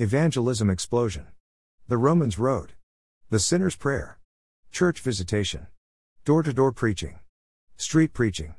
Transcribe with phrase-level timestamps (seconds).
[0.00, 1.28] Evangelism explosion.
[1.86, 2.72] The Romans Road.
[3.30, 4.18] The Sinner's Prayer.
[4.72, 5.68] Church visitation.
[6.24, 7.20] Door to door preaching.
[7.76, 8.56] Street preaching.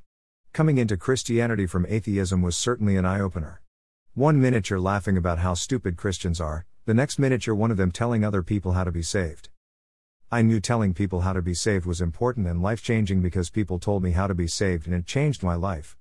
[0.53, 3.61] Coming into Christianity from atheism was certainly an eye opener.
[4.13, 7.75] One minute you're laughing about how stupid Christians are, the next minute you're one of
[7.75, 9.49] them telling other people how to be saved.
[10.31, 13.77] I knew telling people how to be saved was important and life changing because people
[13.77, 15.97] told me how to be saved and it changed my life.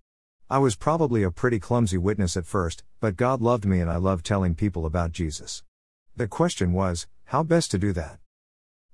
[0.50, 3.96] I was probably a pretty clumsy witness at first, but God loved me and I
[3.96, 5.62] loved telling people about Jesus.
[6.16, 8.18] The question was, how best to do that?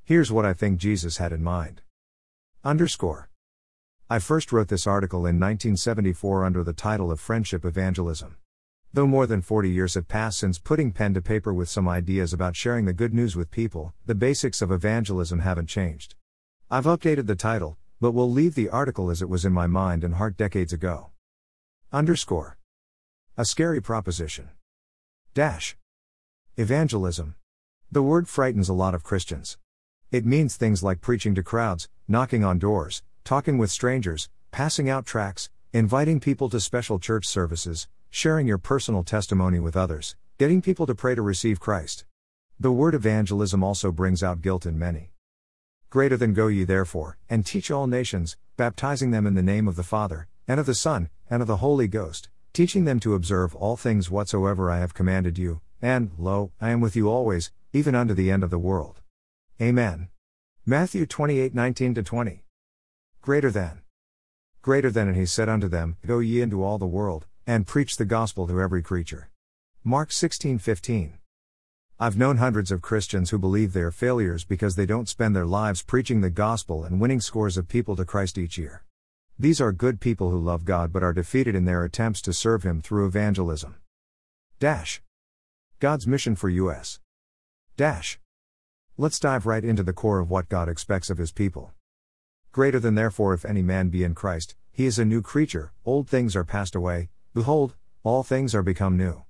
[0.05, 1.83] Here's what I think Jesus had in mind.
[2.63, 3.31] Underscore.
[4.09, 8.37] I first wrote this article in 1974 under the title of Friendship Evangelism.
[8.93, 12.33] Though more than 40 years have passed since putting pen to paper with some ideas
[12.33, 16.15] about sharing the good news with people, the basics of evangelism haven't changed.
[16.71, 20.05] I've updated the title, but will leave the article as it was in my mind
[20.05, 21.10] and heart decades ago.
[21.93, 22.57] Underscore.
[23.37, 24.51] A scary proposition.
[25.35, 25.77] Dash.
[26.57, 27.35] Evangelism.
[27.91, 29.59] The word frightens a lot of Christians.
[30.13, 35.05] It means things like preaching to crowds, knocking on doors, talking with strangers, passing out
[35.05, 40.87] tracts, inviting people to special church services, sharing your personal testimony with others, getting people
[40.87, 42.05] to pray to receive Christ.
[42.61, 45.11] The word evangelism also brings out guilt in many.
[45.89, 49.75] Greater than go ye therefore, and teach all nations, baptizing them in the name of
[49.75, 53.55] the Father, and of the Son, and of the Holy Ghost, teaching them to observe
[53.55, 57.95] all things whatsoever I have commanded you, and, lo, I am with you always, even
[57.95, 59.01] unto the end of the world.
[59.63, 60.09] Amen.
[60.67, 62.45] Matthew 28 19 20.
[63.23, 63.83] Greater than.
[64.61, 67.97] Greater than, and he said unto them, Go ye into all the world, and preach
[67.97, 69.31] the gospel to every creature.
[69.85, 71.15] Mark 16:15.
[71.99, 75.47] I've known hundreds of Christians who believe they are failures because they don't spend their
[75.47, 78.85] lives preaching the gospel and winning scores of people to Christ each year.
[79.41, 82.63] These are good people who love God but are defeated in their attempts to serve
[82.63, 83.77] him through evangelism.
[84.59, 85.01] Dash.
[85.79, 87.01] God's mission for US.
[87.75, 88.21] Dash.
[88.99, 91.73] Let's dive right into the core of what God expects of his people.
[92.53, 96.07] Greater than therefore if any man be in Christ, he is a new creature, old
[96.07, 99.23] things are passed away, Behold, all things are become new.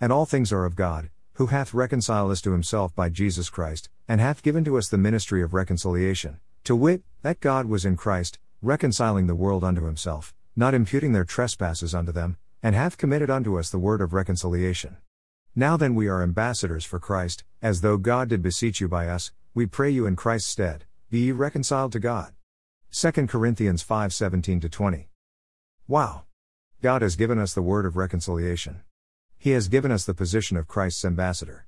[0.00, 3.90] And all things are of God, who hath reconciled us to himself by Jesus Christ,
[4.08, 7.98] and hath given to us the ministry of reconciliation, to wit, that God was in
[7.98, 13.30] Christ, reconciling the world unto himself, not imputing their trespasses unto them, and hath committed
[13.30, 14.98] unto us the word of reconciliation.
[15.54, 19.32] Now then we are ambassadors for Christ, as though God did beseech you by us,
[19.54, 22.32] we pray you in Christ's stead, be ye reconciled to God.
[22.92, 25.08] 2 Corinthians 5 17 20.
[25.88, 26.24] Wow!
[26.82, 28.82] God has given us the word of reconciliation.
[29.38, 31.66] He has given us the position of Christ's ambassador.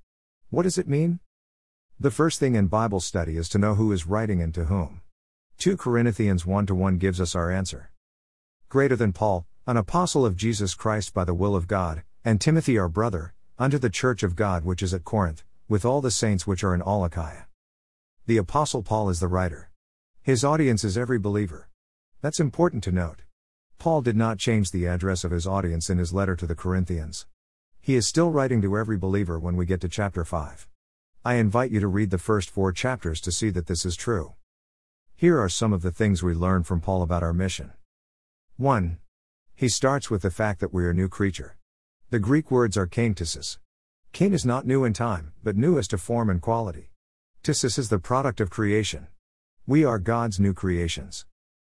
[0.51, 1.21] What does it mean?
[1.99, 5.02] The first thing in Bible study is to know who is writing and to whom.
[5.63, 7.93] 2 Corinthians 1 1 gives us our answer.
[8.69, 12.77] Greater than Paul, an apostle of Jesus Christ by the will of God, and Timothy
[12.77, 16.49] our brother, unto the church of God which is at Corinth, with all the saints
[16.49, 17.47] which are in all Achaia.
[18.27, 19.71] The apostle Paul is the writer.
[20.21, 21.69] His audience is every believer.
[22.23, 23.23] That's important to note.
[23.79, 27.27] Paul did not change the address of his audience in his letter to the Corinthians.
[27.81, 30.67] He is still writing to every believer when we get to chapter 5.
[31.25, 34.35] I invite you to read the first four chapters to see that this is true.
[35.23, 37.71] Here are some of the things we learn from Paul about our mission.
[38.57, 38.99] 1.
[39.55, 41.57] He starts with the fact that we are new creature.
[42.11, 43.59] The Greek words are kaintisis.
[44.13, 46.91] Kain is not new in time, but new as to form and quality.
[47.45, 49.07] Tisis is the product of creation.
[49.65, 51.25] We are God's new creations.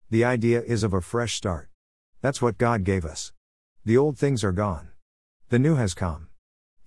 [0.09, 1.69] The idea is of a fresh start.
[2.21, 3.33] That's what God gave us.
[3.85, 4.87] The old things are gone.
[5.49, 6.29] The new has come.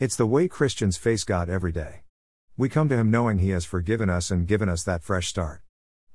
[0.00, 2.02] It's the way Christians face God every day.
[2.56, 5.62] We come to Him knowing He has forgiven us and given us that fresh start.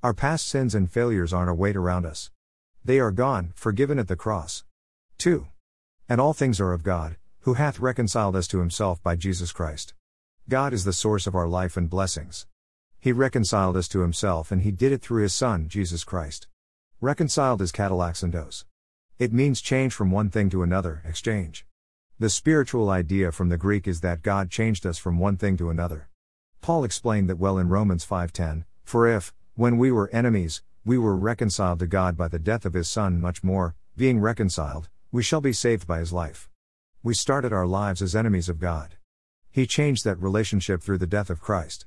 [0.03, 2.31] Our past sins and failures aren't a weight around us.
[2.84, 4.63] They are gone, forgiven at the cross.
[5.19, 5.45] 2.
[6.09, 9.94] And all things are of God, who hath reconciled us to Himself by Jesus Christ.
[10.50, 12.47] God is the source of our life and blessings.
[13.00, 16.47] He reconciled us to Himself and He did it through His Son, Jesus Christ.
[17.00, 18.66] Reconciled is katalaxandos.
[19.19, 21.67] It means change from one thing to another, exchange.
[22.17, 25.69] The spiritual idea from the Greek is that God changed us from one thing to
[25.69, 26.09] another.
[26.59, 29.31] Paul explained that well in Romans 5:10, for if,
[29.61, 33.22] when we were enemies, we were reconciled to God by the death of his son
[33.22, 36.49] much more, being reconciled, we shall be saved by his life.
[37.03, 38.96] We started our lives as enemies of God.
[39.52, 41.85] He changed that relationship through the death of Christ.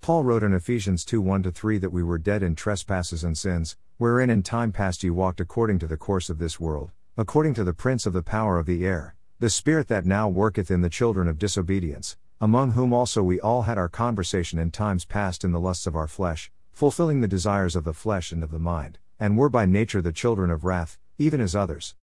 [0.00, 3.76] Paul wrote in Ephesians 2 1 3 that we were dead in trespasses and sins,
[3.98, 7.62] wherein in time past ye walked according to the course of this world, according to
[7.62, 10.90] the prince of the power of the air, the spirit that now worketh in the
[10.90, 15.52] children of disobedience, among whom also we all had our conversation in times past in
[15.52, 18.98] the lusts of our flesh, fulfilling the desires of the flesh and of the mind,
[19.20, 21.94] and were by nature the children of wrath, even as others.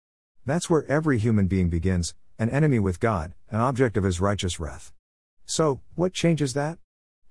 [0.45, 4.59] That's where every human being begins, an enemy with God, an object of his righteous
[4.59, 4.93] wrath.
[5.45, 6.77] So, what changes that?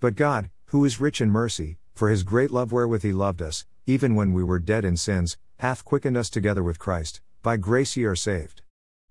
[0.01, 3.65] But God, who is rich in mercy, for his great love wherewith he loved us,
[3.87, 7.97] even when we were dead in sins, hath quickened us together with Christ, by grace
[7.97, 8.63] ye are saved.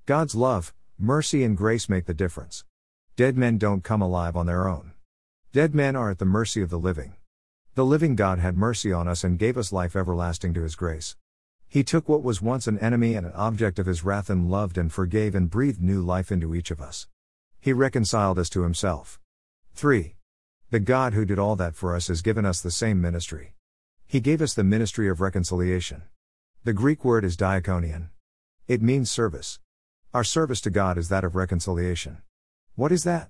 [0.06, 2.64] God's love, mercy, and grace make the difference.
[3.18, 4.94] Dead men don't come alive on their own.
[5.52, 7.17] Dead men are at the mercy of the living.
[7.78, 11.16] The living God had mercy on us and gave us life everlasting to his grace.
[11.68, 14.80] He took what was once an enemy and an object of his wrath and loved
[14.80, 17.06] and forgave and breathed new life into each of us.
[17.60, 19.20] He reconciled us to himself.
[19.76, 20.16] 3.
[20.72, 23.54] The God who did all that for us has given us the same ministry.
[24.08, 26.02] He gave us the ministry of reconciliation.
[26.64, 28.10] The Greek word is diakonion.
[28.68, 29.60] It means service.
[30.16, 32.24] Our service to God is that of reconciliation.
[32.74, 33.30] What is that?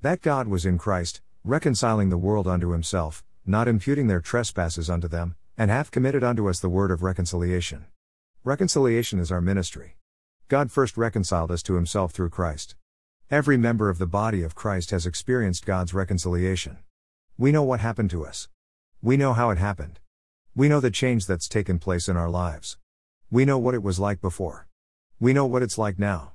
[0.00, 5.08] That God was in Christ, reconciling the world unto himself, not imputing their trespasses unto
[5.08, 7.86] them, and hath committed unto us the word of reconciliation.
[8.44, 9.96] Reconciliation is our ministry.
[10.48, 12.76] God first reconciled us to himself through Christ.
[13.30, 16.78] Every member of the body of Christ has experienced God's reconciliation.
[17.38, 18.48] We know what happened to us.
[19.00, 20.00] We know how it happened.
[20.54, 22.76] We know the change that's taken place in our lives.
[23.30, 24.68] We know what it was like before.
[25.18, 26.32] We know what it's like now.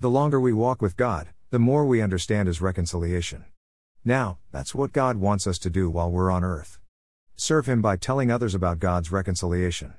[0.00, 3.44] The longer we walk with God, the more we understand His reconciliation.
[4.04, 6.80] Now, that's what God wants us to do while we're on earth.
[7.36, 9.94] Serve Him by telling others about God's reconciliation.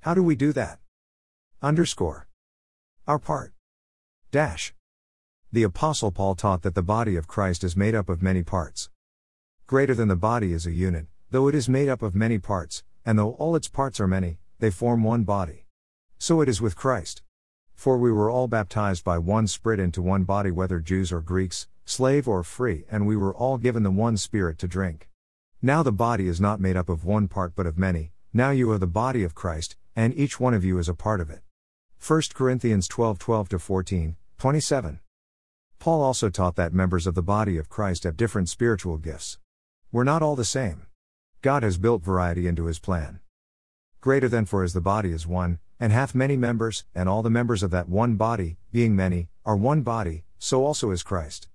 [0.00, 0.78] How do we do that?
[1.62, 2.28] Underscore.
[3.06, 3.54] Our part.
[4.30, 4.74] Dash.
[5.50, 8.90] The Apostle Paul taught that the body of Christ is made up of many parts.
[9.66, 12.84] Greater than the body is a unit, though it is made up of many parts,
[13.06, 15.64] and though all its parts are many, they form one body.
[16.18, 17.22] So it is with Christ.
[17.74, 21.66] For we were all baptized by one Spirit into one body, whether Jews or Greeks,
[21.88, 25.08] slave or free, and we were all given the one Spirit to drink.
[25.62, 28.70] Now the body is not made up of one part but of many, now you
[28.70, 31.40] are the body of Christ, and each one of you is a part of it.
[32.06, 35.00] 1 Corinthians 12 12 14, 27.
[35.78, 39.38] Paul also taught that members of the body of Christ have different spiritual gifts.
[39.90, 40.86] We're not all the same.
[41.40, 43.20] God has built variety into his plan.
[44.00, 47.30] Greater than for as the body is one, and hath many members, and all the
[47.30, 51.48] members of that one body, being many, are one body, so also is Christ.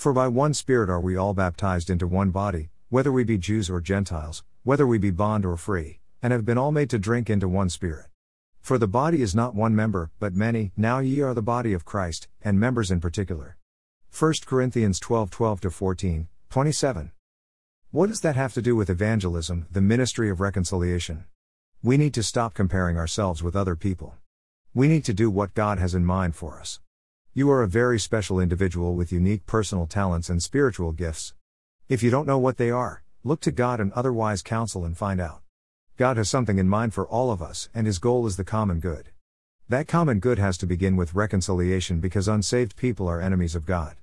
[0.00, 3.68] For by one Spirit are we all baptized into one body, whether we be Jews
[3.68, 7.28] or Gentiles, whether we be bond or free, and have been all made to drink
[7.28, 8.06] into one Spirit.
[8.62, 11.84] For the body is not one member, but many, now ye are the body of
[11.84, 13.58] Christ, and members in particular.
[14.18, 17.12] 1 Corinthians 12 12 14, 27.
[17.90, 21.24] What does that have to do with evangelism, the ministry of reconciliation?
[21.82, 24.14] We need to stop comparing ourselves with other people.
[24.72, 26.80] We need to do what God has in mind for us.
[27.32, 31.32] You are a very special individual with unique personal talents and spiritual gifts.
[31.88, 35.20] If you don't know what they are, look to God and otherwise counsel and find
[35.20, 35.42] out.
[35.96, 38.80] God has something in mind for all of us, and His goal is the common
[38.80, 39.10] good.
[39.68, 43.94] That common good has to begin with reconciliation because unsaved people are enemies of God.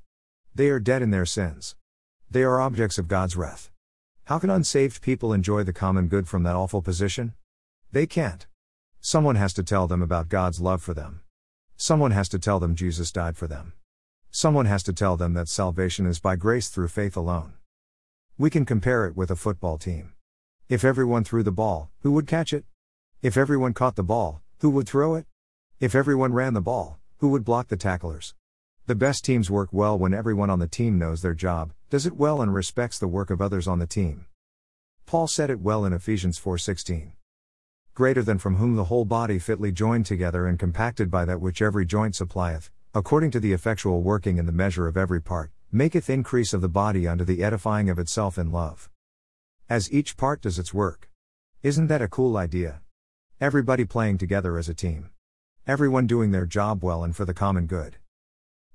[0.56, 1.76] They are dead in their sins.
[2.32, 3.72] They are objects of God's wrath.
[4.24, 7.34] How can unsaved people enjoy the common good from that awful position?
[7.92, 8.48] They can't.
[9.02, 11.24] Someone has to tell them about God's love for them.
[11.80, 13.74] Someone has to tell them Jesus died for them.
[14.32, 17.54] Someone has to tell them that salvation is by grace through faith alone.
[18.36, 20.14] We can compare it with a football team.
[20.68, 22.66] If everyone threw the ball, who would catch it?
[23.22, 25.28] If everyone caught the ball, who would throw it?
[25.80, 28.34] If everyone ran the ball, who would block the tacklers?
[28.88, 32.18] The best teams work well when everyone on the team knows their job, does it
[32.18, 34.26] well and respects the work of others on the team.
[35.06, 37.12] Paul said it well in Ephesians 4:16.
[37.98, 41.64] Greater than from whom the whole body fitly joined together and compacted by that which
[41.64, 46.08] every joint supplieth, according to the effectual working in the measure of every part, maketh
[46.08, 48.92] increase of the body unto the edifying of itself in love.
[49.68, 51.10] As each part does its work.
[51.64, 52.82] Isn't that a cool idea?
[53.42, 55.10] Everybody playing together as a team.
[55.66, 57.98] Everyone doing their job well and for the common good.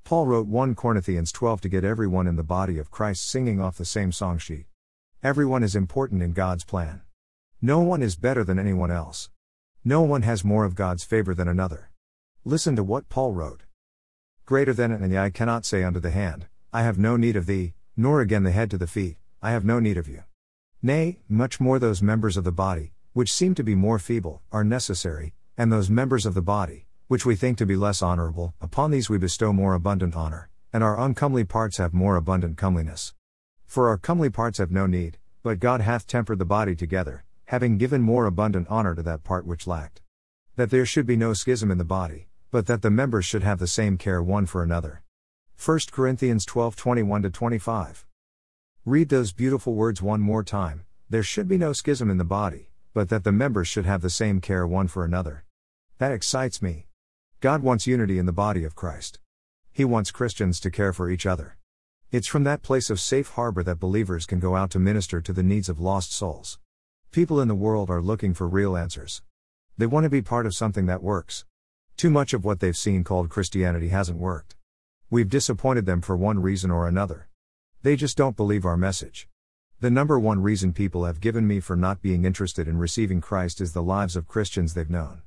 [0.03, 3.77] Paul wrote 1 Corinthians 12 to get everyone in the body of Christ singing off
[3.79, 4.67] the same song sheet.
[5.23, 7.03] Everyone is important in God's plan.
[7.65, 9.31] No one is better than anyone else.
[9.85, 11.93] No one has more of God's favor than another.
[12.45, 13.63] Listen to what Paul wrote.
[14.45, 17.47] Greater than and the eye cannot say unto the hand, I have no need of
[17.47, 20.25] thee, nor again the head to the feet, I have no need of you.
[20.83, 24.65] Nay, much more those members of the body, which seem to be more feeble, are
[24.65, 28.91] necessary, and those members of the body, which we think to be less honorable, upon
[28.91, 33.15] these we bestow more abundant honor, and our uncomely parts have more abundant comeliness.
[33.67, 37.77] For our comely parts have no need, but God hath tempered the body together, having
[37.77, 40.01] given more abundant honor to that part which lacked.
[40.57, 43.59] That there should be no schism in the body, but that the members should have
[43.59, 45.03] the same care one for another.
[45.63, 48.07] 1 Corinthians 12 21 25.
[48.87, 52.71] Read those beautiful words one more time there should be no schism in the body,
[52.95, 55.45] but that the members should have the same care one for another.
[55.99, 56.87] That excites me.
[57.41, 59.19] God wants unity in the body of Christ.
[59.71, 61.59] He wants Christians to care for each other.
[62.11, 65.35] It's from that place of safe harbor that believers can go out to minister to
[65.35, 66.59] the needs of lost souls.
[67.13, 69.21] People in the world are looking for real answers.
[69.77, 71.45] They want to be part of something that works.
[71.99, 74.57] Too much of what they've seen called Christianity hasn't worked.
[75.11, 77.29] We've disappointed them for one reason or another.
[77.83, 79.29] They just don't believe our message.
[79.79, 83.61] The number one reason people have given me for not being interested in receiving Christ
[83.61, 85.21] is the lives of Christians they've known.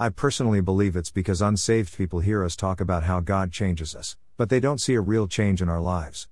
[0.00, 4.16] I personally believe it's because unsaved people hear us talk about how God changes us,
[4.36, 6.26] but they don't see a real change in our lives.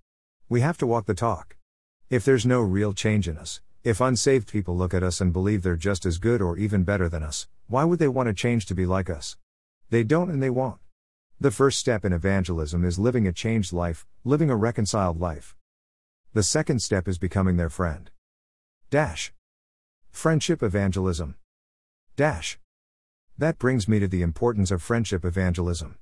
[0.48, 1.54] We have to walk the talk.
[2.10, 5.62] If there's no real change in us, if unsaved people look at us and believe
[5.62, 8.64] they're just as good or even better than us, why would they want to change
[8.64, 9.36] to be like us?
[9.90, 10.80] They don't and they won't.
[11.38, 15.54] The first step in evangelism is living a changed life, living a reconciled life.
[16.32, 18.10] The second step is becoming their friend.
[18.88, 19.34] Dash.
[20.10, 21.34] Friendship evangelism.
[22.16, 22.58] Dash.
[23.36, 25.98] That brings me to the importance of friendship evangelism.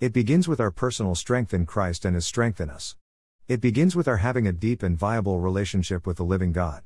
[0.00, 2.94] It begins with our personal strength in Christ and His strength in us.
[3.48, 6.82] It begins with our having a deep and viable relationship with the living God.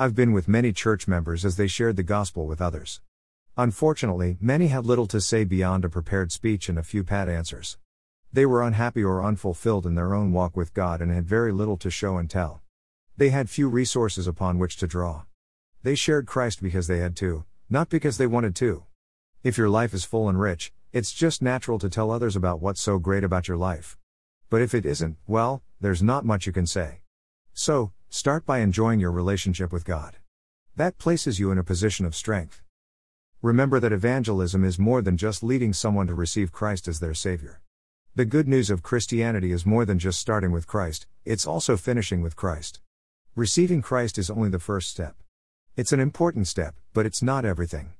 [0.00, 3.00] I've been with many church members as they shared the gospel with others.
[3.56, 7.78] Unfortunately, many had little to say beyond a prepared speech and a few pat answers.
[8.32, 11.76] They were unhappy or unfulfilled in their own walk with God and had very little
[11.78, 12.62] to show and tell.
[13.16, 15.24] They had few resources upon which to draw.
[15.82, 18.84] They shared Christ because they had to, not because they wanted to.
[19.42, 22.80] If your life is full and rich, it's just natural to tell others about what's
[22.80, 23.98] so great about your life.
[24.48, 27.00] But if it isn't, well, there's not much you can say.
[27.52, 30.16] So, start by enjoying your relationship with God.
[30.74, 32.62] That places you in a position of strength.
[33.42, 37.60] Remember that evangelism is more than just leading someone to receive Christ as their Savior.
[38.14, 42.22] The good news of Christianity is more than just starting with Christ, it's also finishing
[42.22, 42.80] with Christ.
[43.36, 45.16] Receiving Christ is only the first step.
[45.76, 47.92] It's an important step, but it's not everything.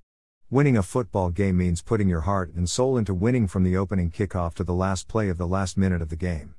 [0.50, 4.10] Winning a football game means putting your heart and soul into winning from the opening
[4.10, 6.54] kickoff to the last play of the last minute of the game.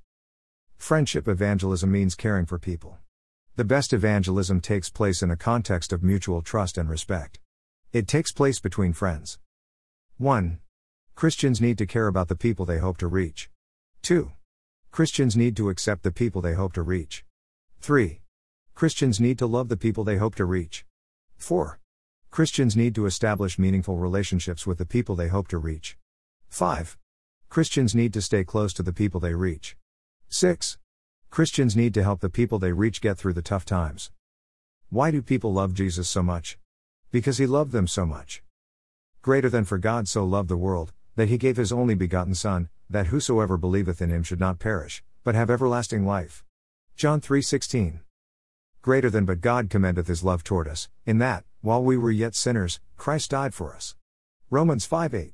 [0.77, 2.99] Friendship evangelism means caring for people.
[3.55, 7.39] The best evangelism takes place in a context of mutual trust and respect.
[7.91, 9.39] It takes place between friends.
[10.17, 10.59] 1.
[11.15, 13.49] Christians need to care about the people they hope to reach.
[14.03, 14.31] 2.
[14.91, 17.25] Christians need to accept the people they hope to reach.
[17.81, 18.21] 3.
[18.75, 20.85] Christians need to love the people they hope to reach.
[21.37, 21.79] 4.
[22.31, 25.97] Christians need to establish meaningful relationships with the people they hope to reach.
[26.49, 26.97] 5.
[27.49, 29.75] Christians need to stay close to the people they reach.
[30.29, 30.77] 6.
[31.29, 34.11] Christians need to help the people they reach get through the tough times.
[34.89, 36.57] Why do people love Jesus so much?
[37.11, 38.41] Because he loved them so much.
[39.21, 42.67] Greater than for God so loved the world, that he gave his only begotten Son,
[42.89, 46.43] that whosoever believeth in him should not perish, but have everlasting life.
[46.95, 47.99] John 3:16.
[48.81, 52.33] Greater than but God commendeth his love toward us, in that, while we were yet
[52.33, 53.95] sinners, Christ died for us.
[54.49, 55.33] Romans 5:8.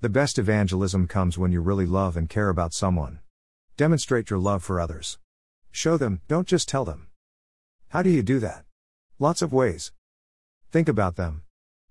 [0.00, 3.18] The best evangelism comes when you really love and care about someone.
[3.80, 5.18] Demonstrate your love for others.
[5.70, 7.06] Show them, don't just tell them.
[7.88, 8.66] How do you do that?
[9.18, 9.90] Lots of ways.
[10.70, 11.44] Think about them.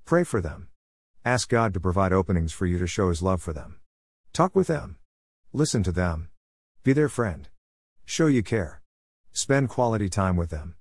[0.05, 0.67] Pray for them.
[1.25, 3.79] Ask God to provide openings for you to show His love for them.
[4.33, 4.97] Talk with them.
[5.51, 6.29] Listen to them.
[6.83, 7.49] Be their friend.
[8.05, 8.83] Show you care.
[9.31, 10.75] Spend quality time with them.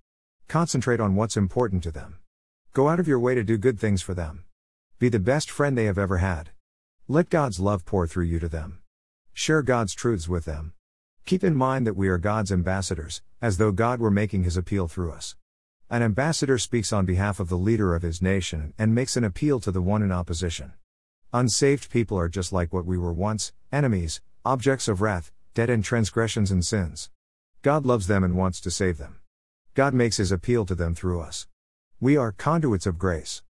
[0.47, 2.19] Concentrate on what's important to them.
[2.75, 4.45] Go out of your way to do good things for them.
[4.99, 6.51] Be the best friend they have ever had.
[7.09, 8.81] Let God's love pour through you to them.
[9.33, 10.75] Share God's truths with them.
[11.29, 14.89] Keep in mind that we are God's ambassadors, as though God were making his appeal
[14.89, 15.37] through us.
[15.91, 19.61] An ambassador speaks on behalf of the leader of his nation and makes an appeal
[19.61, 20.73] to the one in opposition.
[21.35, 25.83] Unsaved people are just like what we were once enemies, objects of wrath, dead in
[25.83, 27.11] transgressions and sins.
[27.61, 29.19] God loves them and wants to save them.
[29.75, 31.47] God makes his appeal to them through us.
[32.01, 33.43] We are conduits of grace.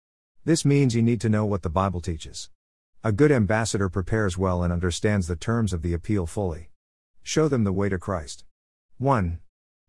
[0.46, 2.50] This means you need to know what the Bible teaches.
[3.04, 6.72] A good ambassador prepares well and understands the terms of the appeal fully.
[7.28, 8.46] Show them the way to Christ.
[9.00, 9.40] 1.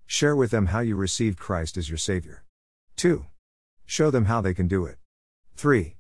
[0.07, 2.43] Share with them how you received Christ as your Savior.
[2.97, 3.27] 2.
[3.87, 4.99] Show them how they can do it.
[5.55, 5.95] 3.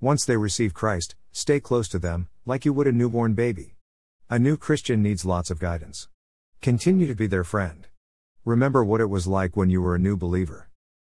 [0.00, 3.76] Once they receive Christ, stay close to them, like you would a newborn baby.
[4.30, 6.08] A new Christian needs lots of guidance.
[6.62, 7.86] Continue to be their friend.
[8.46, 10.70] Remember what it was like when you were a new believer.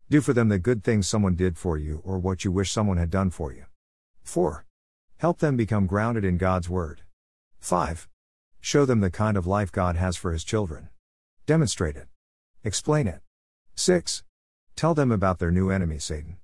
[0.09, 2.99] Do for them the good things someone did for you or what you wish someone
[2.99, 3.64] had done for you.
[4.23, 4.64] 4.
[5.16, 7.00] Help them become grounded in God's Word.
[7.59, 8.07] 5.
[8.64, 10.88] Show them the kind of life God has for His children.
[11.44, 12.09] Demonstrate it.
[12.64, 13.21] Explain it.
[13.75, 14.25] 6.
[14.75, 16.38] Tell them about their new enemy, Satan.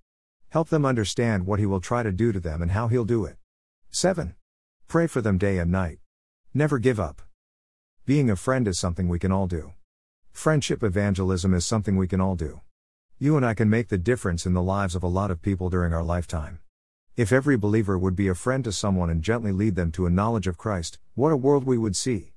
[0.51, 3.25] Help them understand what he will try to do to them and how he'll do
[3.25, 3.39] it.
[3.91, 4.35] 7.
[4.87, 6.01] Pray for them day and night.
[6.53, 7.23] Never give up.
[8.05, 9.73] Being a friend is something we can all do.
[10.31, 12.61] Friendship evangelism is something we can all do.
[13.19, 15.71] You and I can make the difference in the lives of a lot of people
[15.71, 16.59] during our lifetime.
[17.21, 20.11] If every believer would be a friend to someone and gently lead them to a
[20.11, 22.30] knowledge of Christ, what a world we would see.